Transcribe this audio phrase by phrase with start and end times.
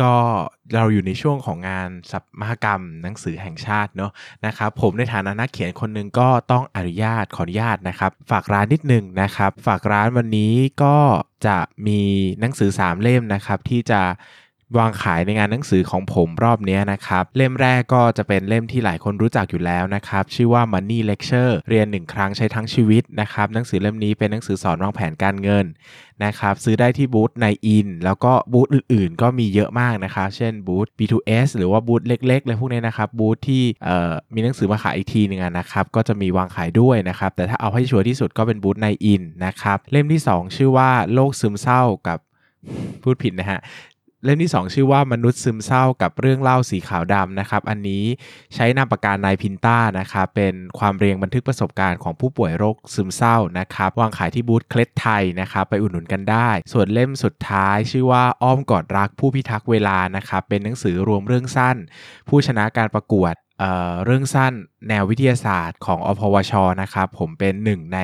[0.00, 0.14] ก็
[0.74, 4.12] เราอยู่ในช่วงของงานสัปมหกรรมหนังสือแห่งชาติเนาะ
[4.46, 10.96] นะครับผมในฐานะนักเขียนคนหนึ่งก็ต้องอนุญาตขออนุญาตนะครับ ฝากร้านนิดนึงนะครับ ฝากร้านวันนี้ก็
[11.46, 12.00] จะมี
[12.40, 14.02] หนังสือ 3 เล่มนะครับที่จะ
[14.78, 25.66] วางขายในงานหนังสือของผมรอบนี้นะครับ เล่มแรกก็จะเป็นเล่มที่หลายคนรู้จักอยู่แล้วนะครับ ชื่อว่า Money Lecture เรียน1ครั้งใช้ทั้งชีวิตนะครับ หนังสือเล่มนี้เป็นหนังสือสอนวางแผนการเงิน
[26.24, 33.64] นะครับ ซื้อได้ที่บูธในอิน แล้วก็บูธอื่นๆ ก็มีเยอะมากนะครับ เช่นบูธ B2S หรือว่าบูธเล็กๆเลยพวกนี้นะครับ บูธที่
[34.34, 42.18] มีหนังสือมาขายอีกทีหนึงนะครับ ก็จะมีวางขายด้วยนะครับ แต่ถ้าเอาให้ชัวร์ที่สุดก็เป็นบูธในอินนะครับ เล่มที่ 2 ชื่อว่าโลกซึมเศร้ากับ
[43.02, 43.60] พูดผิดนะฮะ
[44.24, 48.04] เล่มที่ 2 ชื่อว่ามนุษย์ซึมเศร้ากับเรื่องเล่าสีขาวดำนะครับ อันนี้
[48.54, 61.76] ใช้นามปากกานายพินต้านะครับเป็นความเรียงบันทึกประสบการณ์ของผู้ป่วยโรคซึมเศร้านะครับวางขายที่บูธเคล็ดไทยนะครับไปอุดหนุนกันได้ ส่วนเล่มสุดท้าย ชื่อว่าอ้อมกอดรักผู้พิทักษ์เวลานะครับเป็นหนังสือรวมเรื่องสั้น
[62.28, 63.34] ผู้ชนะการประกวด
[64.04, 64.52] เรื่องสั้น
[64.88, 68.00] แนววิทยาศาสตร์ของอพวชนะครับ ผมเป็นหนึ่งใน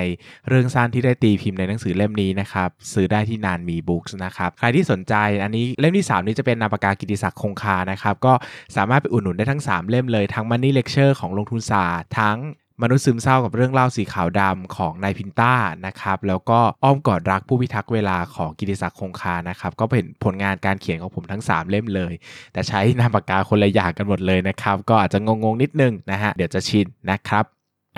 [0.48, 8.32] เรื่องสั้นที่ได้ตีพิมพ์ในหนังสือเล่มนี้นะครับ ซื้อได้ที่นานมีบุ๊กส์นะครับ ใครที่สนใจอันนี้เล่มที่ 3 นี้จะเป็นนาปากกากิติศักดิ์คงคานะครับ ก็
[8.76, 12.38] สามารถไปอุดหนุนได้ทั้ง 3 เล่มเลย ทั้ง Money Lecture ของลงทุนศาสตร์ ทั้ง
[12.82, 15.54] มนุษย์ซึมเศร้ากับเรื่องเล่าสีขาวดำของนายพินต้า
[15.86, 22.12] นะครับ แล้วก็อ้อมกอดรักผู้พิทักษ์เวลาของกิติศักดิ์คงคานะครับ ก็เป็นผลงานการเขียนของผมทั้ง 3 เล่มเลย
[22.52, 27.44] แต่ใช้นามปากกาคนละอย่างกันหมดเลยนะครับ ก็อาจจะงงๆนิดนึงนะฮะเดี๋ยวจะชินนะครับ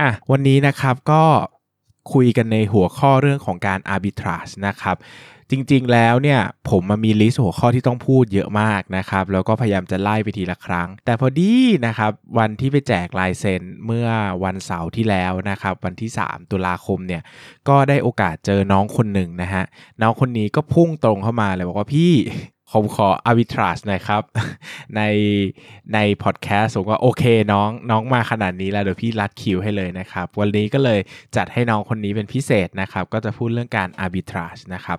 [0.01, 1.23] อะวันนี้นะครับก็
[2.13, 4.97] คุยกันในหัวข้อเรื่องของการ arbitrage นะครับ
[5.55, 11.53] จริงๆแล้วเนี่ยผมมามีลิสต์หัวข้อที่ต้องพูดเยอะมากนะครับแล้วก็พยายามจะไล่ไปทีละครั้ง แต่พอดี
[11.87, 14.09] นะครับวันที่ไปแจกลายเซ็นเมื่อ
[14.45, 17.23] วันเสาร์ที่แล้วนะครับวันที่ 3 ตุลาคมเนี่ย
[17.69, 19.65] ก็ได้โอกาสเจอน้องคนหนึ่งนะฮะ
[20.03, 22.13] น้องคนนี้ก็พุ่งตรงเข้ามาเลยบอกว่าพี่
[22.77, 24.23] ผมขอ arbitrage น่อยครับ
[24.97, 25.03] ใน
[25.95, 31.01] ในพอดแคสต์ผมก็โอเคน้องน้องมาขนาดนี้แล้วเดี๋ยวพี่รัดคิวให้เลยนะครับ วันนี้ก็เลย
[31.37, 34.99] จัดให้น้องคนนี้เป็นพิเศษนะครับ ก็จะพูดเรื่องการ arbitrage นะครับ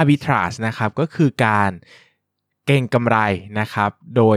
[0.00, 1.70] arbitrage นะครับก็คือการ
[2.66, 3.16] เก่งกำไร
[3.60, 4.36] นะครับ โดย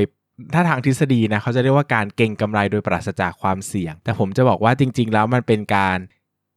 [0.53, 5.97] ถ้าทางทฤษฎีนะเขาจะเรียกว่าการเก่งกำไรโดยปราศจากความเสี่ยง แต่ผมจะบอกว่าจริง ๆ แล้วมันเป็นการ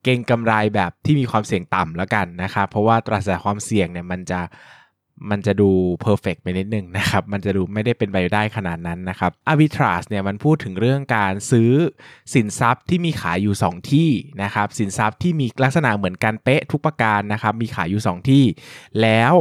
[0.04, 4.40] เก่งกำไรแบบที่มีความเสี่ยงต่ำแล้วกันนะครับ เพราะว่าปราศจากความเสี่ยงเนี่ยมันจะ
[5.30, 5.70] มันจะดู
[6.04, 11.70] perfect ไปนิดนึงนะครับ มันจะดูไม่ได้เป็นไปได้ขนาดนั้นนะครับ arbitrage เนี่ยมันพูดถึงเรื่องการซื้อ
[12.34, 14.10] สินทรัพย์ที่มีขายอยู่ 2 ที่
[14.42, 18.44] นะครับ สินทรัพย์ที่มีลักษณะเหมือนกันเป๊ะทุกประการนะครับ มีขายอยู่ 2 ที่
[19.02, 19.34] แล้ว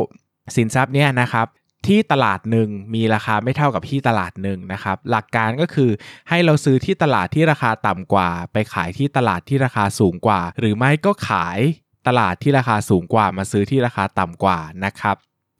[0.55, 1.47] สินทรัพย์เนี่ยนะครับ
[1.87, 5.89] ที่ตลาดหนึ่งมีราคาไม่เท่ากับที่ตลาดหนึ่งนะครับ หลักการก็คือ
[6.29, 11.59] ให้เราซื้อที่ตลาดที่ราคาต่ำกว่า ไปขายที่ตลาดที่ราคาสูงกว่า หรือไม่ก็ขาย
[12.07, 15.15] ตลาดที่ราคาสูงกว่ามาซื้อที่ราคาต่ำกว่านะครับ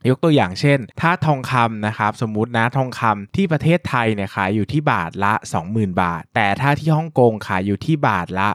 [0.10, 5.34] ยกตัวอย่างเช่น ถ้าทองคำนะครับสมมุตินะทองคำที่ประเทศไทยเนี่ยขายอยู่ที่บาทละ
[5.68, 8.50] 20,000 บาท แต่ถ้าที่ฮ่องกงขายอยู่ที่บาทละ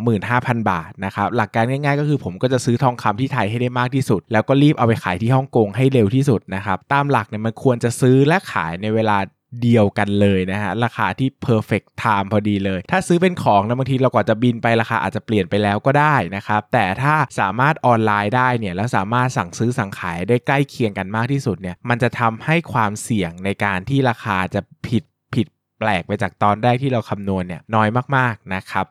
[0.00, 9.16] 25,000 บาทนะครับหลักการง่ายๆ ก็คือผมก็จะซื้อทองคำที่ไทยให้ได้มากที่สุด แล้วก็รีบเอาไปขายที่ฮ่องกงให้เร็วที่สุดนะครับตามหลักเนี่ยมันควรจะซื้อและขายในเวลา
[9.62, 25.04] เดียวกันเลยนะฮะ ราคาที่ perfect time พอดีเลย ถ้าซื้อเป็นของนะบางทีเรากว่าจะบินไปราคาอาจจะเปลี่ยนไปแล้วก็ได้นะครับ แต่ถ้าสามารถออนไลน์ได้เนี่ยแล้วสามารถสั่งซื้อสั่งขายได้ใกล้เคียงกันมากที่สุดเนี่ยมันจะทำให้ความเสี่ยงในการที่ราคาจะผิด
[25.34, 25.46] ผิด
[25.78, 28.86] แปลกไปจากตอนแรกที่เราคำนวณเนี่ยน้อยมากๆนะครับ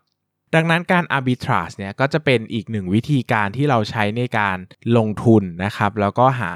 [0.55, 4.57] ดังนั้นการ arbitrage เนี่ยก็จะเป็นอีกหนึ่งวิธีการที่เราใช้ในการ
[4.97, 6.51] ลงทุนนะครับ แล้วก็หา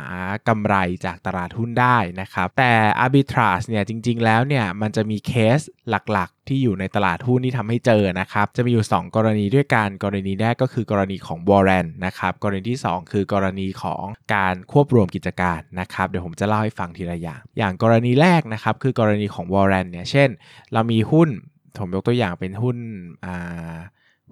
[0.48, 0.76] กำไร
[1.06, 2.74] จากตลาดหุ้นได้นะครับ แต่
[3.06, 5.60] arbitrage เนี่ยจริง ๆ แล้วเนี่ยมันจะมีเคส
[5.90, 14.04] หลักๆ ที่อยู่ในตลาดหุ้นที่ทำให้เจอนะครับ จะมีอยู่ 2 กรณีด้วยกัน กรณีแรกก็คือกรณีของ Warren นะครับ กรณีที่ 2 คือกรณีของ
[14.36, 20.30] การควบรวมกิจการนะครับ เดี๋ยวผมจะเล่าให้ฟังทีละอย่าง อย่างกรณีแรกนะครับคือกรณีของ warrant เนี่ย เช่น
[20.74, 21.30] เรามีหุ้น
[21.80, 22.78] ผมยกตัวอย่างเป็นหุ้น
[23.26, 23.78] อ่า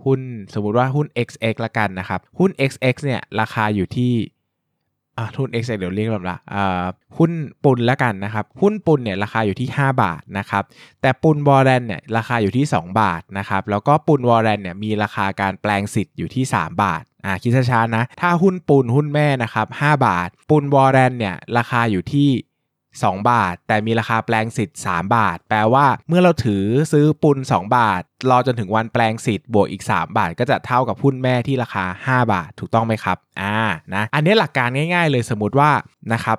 [0.03, 0.21] หุ้น
[0.53, 4.13] สมมุติว่าหุ้น XX ละกันนะครับ หุ้น XX เนี่ยราคาอยู่ที่
[5.18, 6.86] อ่าหุ้น XX เดี๋ยวเรียกแบบละอ่า
[7.18, 7.31] หุ้น
[7.63, 10.63] ปุนละกันนะครับ หุ้นปุนเนี่ยราคาอยู่ที่ 5 บาทนะครับ
[11.01, 22.30] แต่ปุน warrant เนี่ยราคาอยู่ที่ 2 บาทนะครับ แล้วก็ปุน warrant เนี่ยมีราคาการแปลงสิทธิ์อยู่ที่ 3 บาทอ่าคิดช้าๆนะ ถ้าหุ้นปุนหุ้นแม่นะครับ5บาทปุน warrant เนี่ยราคาอยู่ที่
[22.97, 33.57] 2 บาท แต่มีราคาแปลงสิทธิ์ 3 บาท แปลว่าเมื่อเราถือซื้อปุน2 บาท รอจนถึงวันแปลงสิทธิ์บวกอีก 3 บาท ก็จะเท่ากับหุ้นแม่ที่ราคา 5 บาท ถูกต้องไหมครับ อ่า
[33.94, 35.71] นะอันนี้หลักการง่าย ๆ เลยสมมติว่า
[36.13, 36.38] นะครับ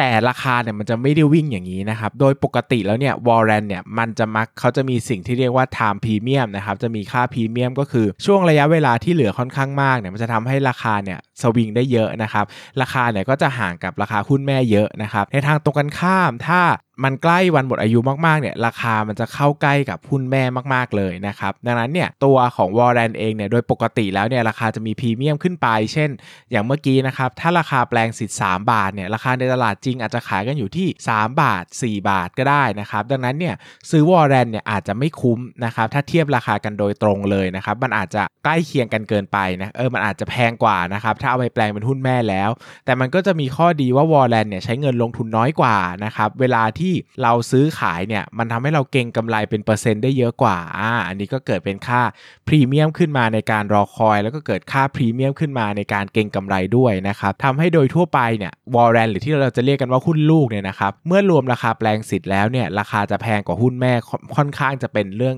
[0.00, 12.44] แต่ราคาเนี่ยมันจะไม่ได้วิ่งอย่างนี้นะครับ โดยปกติแล้วเนี่ยวอร์เรนเนี่ยมันจะมักเขาจะมีสิ่งที่เรียกว่า time premium นะครับ จะมีค่าพรีเมียมก็คือช่วงระยะเวลาที่เหลือค่อนข้างมากเนี่ยมันจะทำให้ราคาเนี่ยสวิงได้เยอะนะครับ
[12.80, 16.60] ราคาเนี่ยก็จะห่างกับราคาหุ้นแม่เยอะนะครับ ในทางตรงกันข้ามถ้า
[17.04, 20.42] มันใกล้วันหมดอายุมากๆเนี่ยราคามันจะเข้าใกล้กับหุ้นแม่
[20.74, 26.10] มากๆเลยนะครับดังนั้นเนี่ยตัวของ warrant เองเนี่ยโดยปกติแล้วเนี่ยราคาจะมีพรีเมียมขึ้นไป เช่น
[26.50, 33.54] อย่างเมื่อกี้นะครับถ้าราคาแปลงสิทธิ์3บาทเนี่ยราคาในตลาดจริงอาจจะขายกันอยู่ที่ 3 บาท 4 บาทก็ได้นะครับดังนั้นเนี่ย
[33.90, 42.50] ซื้อ warrant เนี่ยอาจจะไม่คุ้มนะครับถ้าเทียบราคากันโดยตรงเลยนะครับมันอาจจะใกล้เคียงกันเกินไปนะเออมันอาจจะแพงกว่านะครับถ้าเอาไปแปลงเป็นหุ้นแม่แล้ว
[42.84, 46.89] แต่มันก็จะมีข้อดีว่า warrant เนี่ยใช้เงินลงทุนน้อยกว่านะครับเวลาที่
[47.22, 52.02] เราซื้อขายเนี่ยมันทำให้เราเก็งกำไรเป็นเปอร์เซ็นต์ได้เยอะกว่าอ่าอันนี้ก็เกิดเป็นค่า
[52.48, 63.92] พรีเมียมขึ้นมาในการรอคอย แล้วก็เกิดค่าพรีเมียมขึ้นมาในการเก็งกำไรด้วยนะครับทำให้โดยทั่วไปเนี่ย warrant หรือที่เราจะเรียกกันว่าหุ้นลูกเนี่ยนะครับเมื่อรวมราคาแปลงสิทธิ์แล้วเนี่ยราคาจะแพงกว่าหุ้นแม่
[64.36, 65.36] ค่อนข้างจะเป็นเรื่อง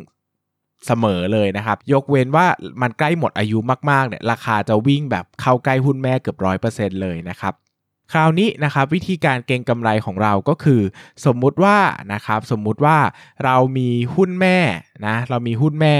[0.86, 2.46] เสมอเลยนะครับ ยกเว้นว่า
[2.82, 3.58] มันใกล้หมดอายุ
[3.90, 7.54] มากๆเนี่ยราคาจะวิ่งแบบเข้าใกล้หุ้นแม่เกือบร้อยเปอร์เซ็นต์เลยนะครับ
[8.12, 10.80] คราวนี้นะครับวิธีการเก็งกำไรของเราก็คือ
[11.26, 11.78] สมมุติว่า
[12.12, 12.96] นะครับสมมุติว่า
[13.44, 14.58] เรามีหุ้นแม่
[15.06, 15.96] นะเรามีหุ้นแม่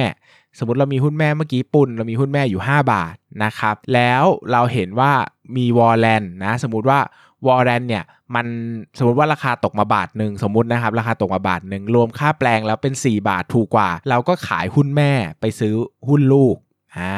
[0.59, 3.15] สมมติเรามีหุ้นแม่เมื่อกี้ปุ่นเรามีหุ้นแม่อยู่ 5 บาท
[3.45, 5.13] นะครับแล้วเราเห็นว่า
[5.57, 6.99] มีวอลเลนนะสมมุติว่า
[7.47, 8.05] วอลเลนเนี่ย
[8.35, 8.47] มัน
[8.99, 15.75] สมมติว่าราคาตกมาบาทหนึ่งสมมตินะครับราคาตกมาบาทหนึ่งรวมค่าแปลงแล้วเป็น 4 บาทถูกกว่า เราก็ขายหุ้นแม่ไปซื้อ
[16.09, 16.57] หุ้นลูก
[16.97, 17.15] อ่า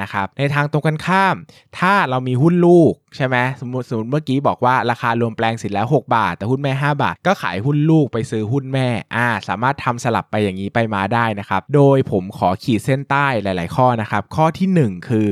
[0.00, 1.36] นะครับในทางตรงกันข้าม
[1.78, 15.26] ถ้าเรามีหุ้นลูก ใช่ไหมสมมติสมมติเมื่อกี้บอกว่าราคารวมแปลงสิทธิ์แล้ว 6 บาท แต่หุ้นแม่ 5 บาท ก็ขายหุ้นลูกไปซื้อหุ้นแม่อ่าสามารถทำสลับไปอย่างนี้ไปมาได้นะครับ โดยผมขอขีดเส้นใต้หลาย ๆ ข้อนะครับ ข้อที่ 1 คือ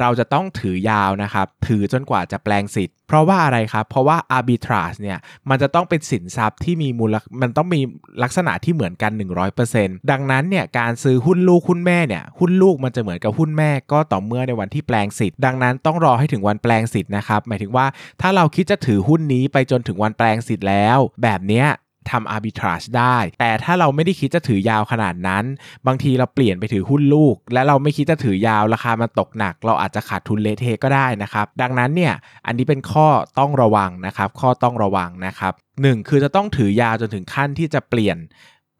[0.00, 5.18] เราจะต้องถือยาวนะครับถือจนกว่าจะแปลงสิทธิ์เพราะว่าอะไรครับ เพราะว่า arbitrage เนี่ย
[5.48, 7.80] มันจะต้องเป็นสินทรัพย์ที่มีมูล มันต้องมี
[8.22, 9.12] ลักษณะที่เหมือนกัน
[9.60, 17.86] 100%ดังนั้นเนี่ย การซื้อหุ้นลูกหุ้นแม่เนี่ย หุ้นลูกมันจะเหมือนกับหุ้นแม่ก็ต่อเมื่อในวันที่แปลงสิทธิ์ ดังนั้นต้องรอให้ถึงวันแปลงสิทธิ์นะครับ หมายถึงว่า
[18.20, 21.68] ถ้าเราคิดจะถือหุ้นนี้ไปจนถึงวันแปลงสิทธิ์แล้ว แบบเนี้ย
[22.10, 25.44] ทำ arbitrage ได้ แต่ถ้าเราไม่ได้คิดจะถือยาวขนาดนั้น
[25.86, 32.14] บางทีเราเปลี่ยนไปถือหุ้นลูก และเราไม่คิดจะถือยาวราคามันตกหนัก เราอาจจะขาดทุนเลเทก็ได้นะครับ ดังนั้นเนี่ย
[32.46, 33.06] อันนี้เป็นข้อ
[33.38, 35.52] ต้องระวังนะครับ ข้อต้องระวังนะครับ
[35.82, 38.18] 1คือจะต้องถือยาวจนถึงขั้นที่จะเปลี่ยน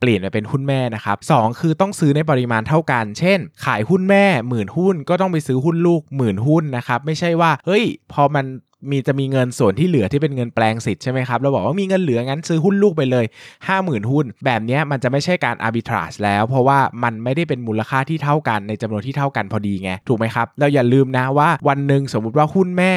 [0.00, 8.44] เปลี่ยนไปเป็นหุ้นแม่นะครับสคือต้องซื้อในปริมาณเท่ากัน เช่น ขายหุ้นแม่หมื่นหุ้นก็ต้องไปซื้อหุ้นลูกหมื่นหุ้นนะครับไม่ใช่ว่าเฮ้ยพอมัน
[8.90, 13.24] มีจะมีเงินส่วนที่เหลือที่เป็นเงินแปลงสิทธิ์ใช่ไหมครับเราบอกว่ามีเงินเหลืองั้นซื้อหุ้นลูกไปเลย
[13.68, 22.94] 50,000 หุ้น แบบนี้มันจะไม่ใช่การ arbitrage แล้ว เพราะว่ามันไม่ได้เป็นมูลค่าที่เท่ากันในจำนวนที่เท่ากันพอดีไงถูกไหมครับเราอย่าลืมนะว่าวันหนึ่งสมมุติว่าหุ้นแม่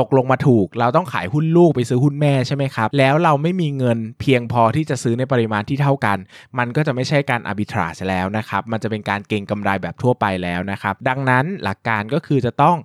[0.00, 6.18] ตกลงมาถูก เราต้องขายหุ้นลูกไปซื้อหุ้นแม่ใช่ไหมครับ แล้วเราไม่มีเงินเพียงพอที่จะซื้อในปริมาณที่เท่ากัน
[6.58, 12.76] มันก็จะไม่ใช่การ arbitrage แล้วนะครับ มันจะเป็นการเก็งกำไรแบบทั่วไปแล้วนะครับ ดังนั้นหลักการก็คือจะต้อง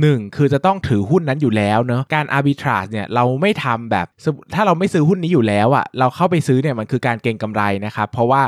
[0.00, 4.06] หนึ่งคือจะต้องถือหุ้นนั้นอยู่แล้วเนาะการ arbitrage เนี่ยเราไม่ทำแบบ
[4.54, 8.42] ถ้าเราไม่ซื้อหุ้นนี้อยู่แล้วอะ่ะเราเข้าไปซื้อเนี่ยมันคือการเก็งกำไรนะครับเพราะว่า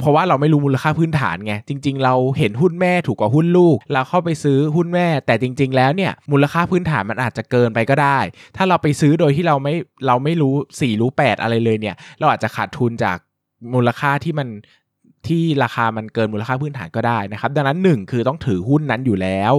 [0.00, 8.18] เพราะว่าเราไม่รู้มูลค่าพื้นฐานไงจริง ๆ เราเห็นหุ้นแม่ถูกกว่าหุ้นลูก เราเข้าไปซื้อหุ้นแม่ แต่จริง ๆ แล้วเนี่ยมูลค่าพื้นฐานมันอาจจะเกินไปก็ได้
[8.56, 9.74] ถ้าเราไปซื้อโดยที่เราไม่
[10.06, 13.18] เราไม่รู้4รู้ 8 อะไรเลยเนี่ย เราอาจจะขาดทุนจาก
[13.74, 14.48] มูลค่าที่มัน
[15.26, 19.54] ที่ราคามันเกินมูลค่าพื้นฐานก็ได้นะครับ ดังนั้น 1 คือต้องถือหุ้นนั้นอยู่แล้ว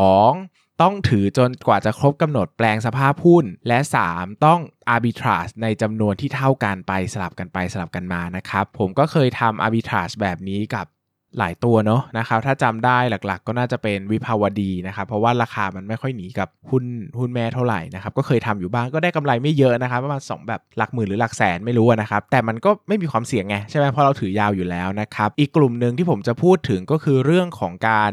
[0.00, 3.78] 2 ต้องถือจนกว่าจะครบกำหนดแปลงสภาพหุ้น และ
[4.12, 4.60] 3 ต้อง
[4.94, 10.86] arbitrage ในจำนวนที่เท่ากันไปสลับกันไปสลับกันมานะครับ ผมก็เคยทำ arbitrage แบบนี้กับ
[11.38, 16.84] หลายตัวเนาะนะครับถ้าจำได้หลักๆ ก็น่าจะเป็นวิภาวดีนะครับเพราะว่าราคามันไม่ค่อยหนีกับหุ้น
[17.18, 28.12] หุ้นแม่เท่าไหร่นะครับก็เคยทำอยู่บ้างก็ได้กำไรไม่เยอะนะครับประมาณ2แบบหลักหมื่นหรือหลักแสนไม่รู้นะครับแต่มันก็ไม่มีความเสี่ยงไงใช่ไหมเพราะเราถือยาวอยู่แล้วนะครับอีกกลุ่มหนึ่งที่ผมจะพูดถึงก็คือเรื่องของการ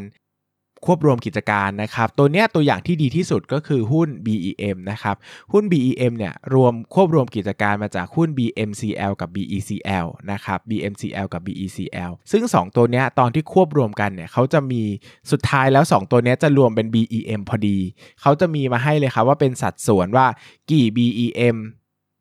[0.86, 5.16] ควบรวมกิจการนะครับ ตัวเนี้ยตัวอย่างที่ดีที่สุดก็คือหุ้น BEM นะครับ
[5.54, 14.82] หุ้น BEM เนี่ยรวมควบรวมกิจการมาจากหุ้น BMCL กับ BECL นะครับ BMCL กับ BECL ซึ่ง 2 ตัวเนี้ยตอนที่ควบรวมกันเนี่ยเขาจะมี
[15.32, 17.78] สุดท้ายแล้ว 2 ตัวเนี้ยจะรวมเป็น BEM พอดี
[18.22, 20.28] เขาจะมีมาให้เลยครับว่าเป็นสัดส่วนว่า
[20.72, 21.58] กี่ BEM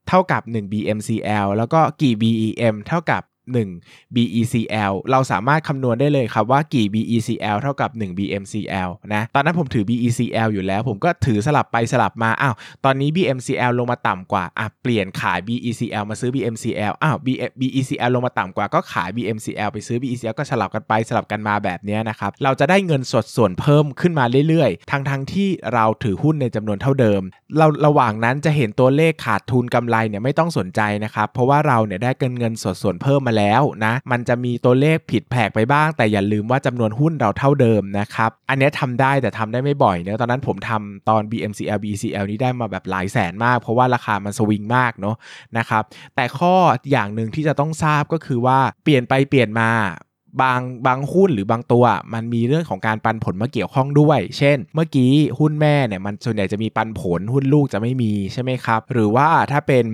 [0.08, 3.22] เท่ากับ 1 BMCL แล้วก็กี่ BEM เท่ากับ
[3.54, 13.72] 1 BECL เราสามารถคำนวณได้เลยครับว่ากี่ BECL เท่ากับ 1 BMCL นะ ตอนนั้นผมถือ BECL อยู่แล้ว ผมก็ถือสลับไปสลับมา อ้าว ตอนนี้ BMCL
[13.78, 17.16] ลงมาต่ำกว่า อะ เปลี่ยนขาย BECL มาซื้อ BMCL อ้าว
[17.60, 27.22] BECL ลงมาต่ำกว่าก็ขาย BMCL ไปซื้อ BECL ก็สลับกันไปสลับกันมาแบบนี้นะครับ เราจะได้เงินสดส่วนเพิ่มขึ้นมาเรื่อยๆ ทั้งๆทที่เราถือหุ้นในจำนวนเท่าเดิม
[27.58, 45.16] เราระหว่างนั้นจะเห็นตัวเลขขาดทุนกำไรเนี่ยไม่ต้องสนใจนะครับ เพราะว่าเราเนี่ยได้เงินเงินสดส่วนเพิ่มมาแล้วนะมันจะมีตัวเลขผิดแผกไปบ้าง แต่อย่าลืมว่าจำนวนหุ้นเราเท่าเดิมนะครับอันนี้ทำได้แต่ทำได้ไม่บ่อยเนะตอนนั้นผมทำตอน BMCL BCL นี้ได้มาแบบหลายแสนมาก เพราะว่าราคามันสวิงมากเนาะ
[45.58, 45.82] นะครับ
[46.16, 46.54] แต่ข้อ
[46.90, 49.70] อย่างหนึ่งที่จะต้องทราบก็คือว่าเปลี่ยนไปเปลี่ยนมา
[50.42, 59.84] บางบางหุ้นหรือบางตัว มันมีเรื่องของการปันผลมาเกี่ยวข้องด้วย เช่น เมื่อกี้หุ้นแม่เนี่ยมันส่วนใหญ่จะมีปันผลหุ้นลูกจะไม่มีใช่ไหมครับ หรือว่าถ้าเป็น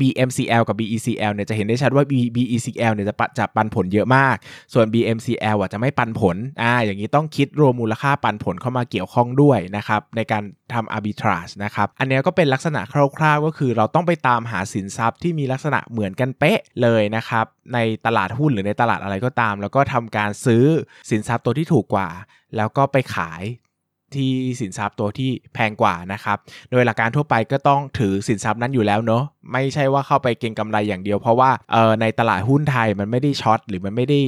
[0.00, 2.04] BMCL กับ BECL เนี่ยจะเห็นได้ชัดว่า
[2.36, 4.36] BECL เนี่ยจะปจะปันผลเยอะมาก
[4.74, 10.42] ส่วน BMCL อะจะไม่ปันผลอ่าอย่างนี้ต้องคิดรวมมูลค่าปันผลเข้ามาเกี่ยวข้องด้วยนะครับในการ
[10.72, 20.64] ทำ arbitrage นะครับ อันนี้ก็เป็นลักษณะคร่าวๆ ก็คือเราต้องไปตามหาสินทรัพย์ที่มีลักษณะเหมือนกันเป๊ะเลยนะครับ ในตลาดหุ้นหรือในตลาดอะไรก็ตาม แล้วก็ทำการซื้อ
[21.10, 22.08] สินทรัพย์ตัวที่ถูกกว่า
[22.56, 23.42] แล้วก็ไปขาย
[24.16, 26.36] ที่สินทรัพย์ตัวที่แพงกว่านะครับ
[26.70, 34.20] โดยหลักการทั่วไปก็ต้องถือสินทรัพย์นั้นอยู่แล้วเนาะไม่ใช่ว่าเข้าไปเก็งกำไรอย่างเดียว เพราะว่าเออในตลาดหุ้นไทยมันไม่ได้ช็อตหรือมันไม่ได้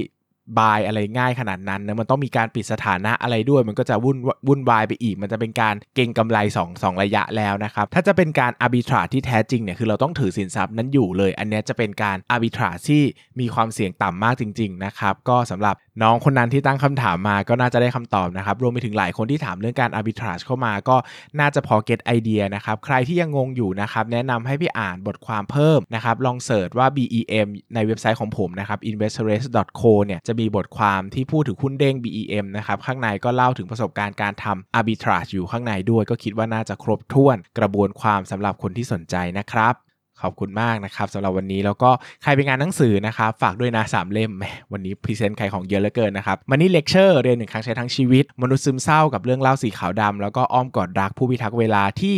[0.59, 4.17] บายอะไรง่ายขนาดนั้นนะมันต้องมีการปิดสถานะอะไรด้วย มันก็จะวุ่น
[4.49, 13.03] วุ่นวายไปอีก มันจะเป็นการเก็งกำไร2 2 ระยะแล้วนะครับ ถ้าจะเป็นการอาร์บิทราที่แท้จริงเนี่ยคือเราต้องถือสินทรัพย์นั้นอยู่เลย อันนี้จะเป็นการอาร์บิทราที่
[13.41, 20.97] มีความเสี่ยงต่ำมากจริง ๆ นะครับ ก็สำหรับน้องคนนั้นที่ตั้งคำถามมาก็น่าจะได้คำตอบนะครับ รวมไปถึงหลายคนที่ถามเรื่องการ arbitrage เข้ามาก็
[21.41, 39.75] น่าจะพอเก็ตไอเดียนะครับ ใครที่ยังงงอยู่นะครับ แนะนำให้พี่อ่านบทความเพิ่มนะครับ ลองเสิร์ชว่า BEM ในเว็บไซต์ของผมนะครับ investors.co เนี่ยจะมีบทความที่พูดถึงหุ้นเด้ง BEM นะครับ ข้างในก็เล่าถึงประสบการณ์การทำ arbitrage อยู่ข้างในด้วย ก็คิดว่าน่าจะครบถ้วนกระบวนความสำหรับคนที่สนใจนะครับ
[40.23, 41.91] ขอบคุณมากนะครับสำหรับวันนี้แล้วก็
[42.23, 44.33] ใครไปงานหนังสือนะครับฝากด้วยนะสามเล่ม
[44.73, 52.17] วันนี้ present ขายของเยอะเหลือเกินนะครับ Money Lecture เรียนหนึ่งครั้งใช้ทั้งชีวิต มนุษย์ซึมเศร้ากับเรื่องเล่าสีขาวดำแล้วก็อ้อมกอดรักผู้พิทักษ์เวลาที่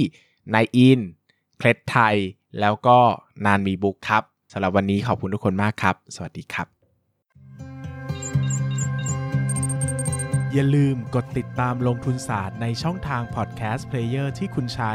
[0.55, 1.01] นายอินทร์
[1.59, 2.17] เคล็ดไทย
[2.61, 2.99] แล้วก็
[3.47, 6.67] นานมีบุ๊คส์ครับสำหรับวันนี้ขอบคุณทุกคนมากครับ สวัสดีครับ
[10.53, 14.95] อย่าลืมกดติดตามลงทุนศาสตร์ในช่องทาง podcast player ที่คุณใช้